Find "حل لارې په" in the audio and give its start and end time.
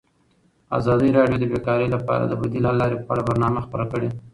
2.69-3.09